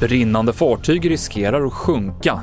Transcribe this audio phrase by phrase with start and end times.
[0.00, 2.40] Brinnande fartyg riskerar att sjunka.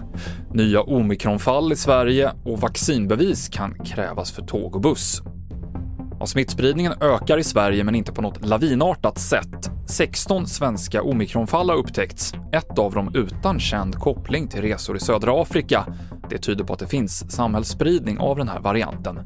[0.54, 5.22] Nya omikronfall i Sverige och vaccinbevis kan krävas för tåg och buss.
[6.20, 9.72] Och smittspridningen ökar i Sverige men inte på något lavinartat sätt.
[9.88, 15.42] 16 svenska omikronfall har upptäckts, ett av dem utan känd koppling till resor i södra
[15.42, 15.86] Afrika.
[16.30, 19.20] Det tyder på att det finns samhällsspridning av den här varianten.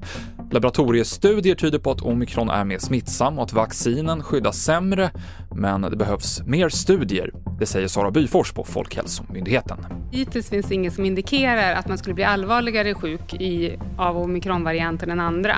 [0.52, 5.12] Laboratoriestudier tyder på att omikron är mer smittsam och att vaccinen skyddar sämre,
[5.56, 7.32] men det behövs mer studier.
[7.60, 9.78] Det säger Sara Byfors på Folkhälsomyndigheten.
[10.12, 15.12] Hittills finns det inget som indikerar att man skulle bli allvarligare sjuk i, av omikronvarianten
[15.12, 15.56] än andra.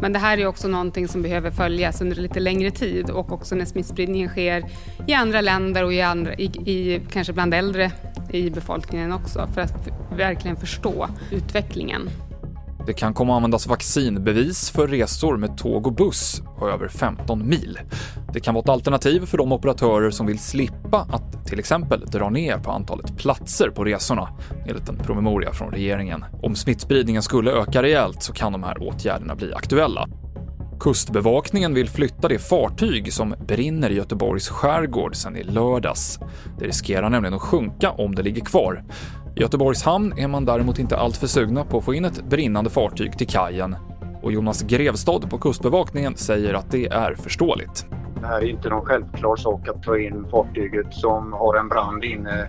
[0.00, 3.54] Men det här är också någonting som behöver följas under lite längre tid och också
[3.54, 4.64] när smittspridningen sker
[5.06, 7.92] i andra länder och i, andra, i, i kanske bland äldre
[8.30, 12.10] i befolkningen också för att verkligen förstå utvecklingen.
[12.86, 17.48] Det kan komma att användas vaccinbevis för resor med tåg och buss på över 15
[17.48, 17.78] mil.
[18.32, 22.30] Det kan vara ett alternativ för de operatörer som vill slippa att till exempel dra
[22.30, 24.28] ner på antalet platser på resorna,
[24.66, 26.24] enligt en promemoria från regeringen.
[26.42, 30.08] Om smittspridningen skulle öka rejält så kan de här åtgärderna bli aktuella.
[30.80, 36.18] Kustbevakningen vill flytta det fartyg som brinner i Göteborgs skärgård sedan i lördags.
[36.58, 38.84] Det riskerar nämligen att sjunka om det ligger kvar.
[39.36, 42.70] I Göteborgs hamn är man däremot inte alltför sugna på att få in ett brinnande
[42.70, 43.76] fartyg till kajen
[44.22, 47.86] och Jonas Grevstad på Kustbevakningen säger att det är förståeligt.
[48.20, 52.04] Det här är inte någon självklar sak att ta in fartyget som har en brand
[52.04, 52.48] inne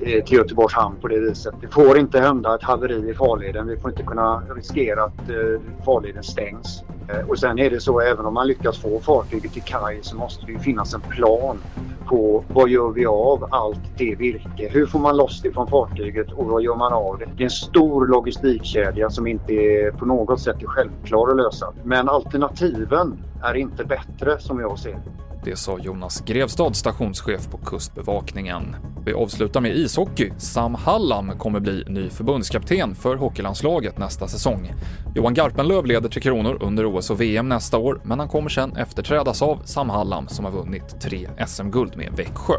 [0.00, 1.54] eh, till Göteborgs hamn på det viset.
[1.60, 3.66] Det får inte hända ett haveri i farleden.
[3.66, 6.84] Vi får inte kunna riskera att eh, farleden stängs.
[7.08, 10.16] Eh, och sen är det så även om man lyckas få fartyget till kaj så
[10.16, 11.58] måste det ju finnas en plan
[12.06, 14.68] på vad gör vi av allt det virke?
[14.68, 17.26] Hur får man loss det från fartyget och vad gör man av det?
[17.36, 21.72] Det är en stor logistikkedja som inte är på något sätt är självklar att lösa.
[21.82, 24.98] Men alternativen är inte bättre som jag ser
[25.46, 28.76] det sa Jonas Grevstad, stationschef på Kustbevakningen.
[29.06, 30.30] Vi avslutar med ishockey.
[30.38, 34.72] Sam Hallam kommer bli ny förbundskapten för hockeylandslaget nästa säsong.
[35.14, 38.76] Johan Garpenlöv leder Tre Kronor under OS och VM nästa år, men han kommer sen
[38.76, 42.54] efterträdas av Sam Hallam som har vunnit tre SM-guld med Växjö.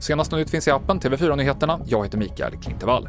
[0.00, 1.80] Senaste nytt finns i appen TV4 Nyheterna.
[1.86, 3.08] Jag heter Mikael Klintevall.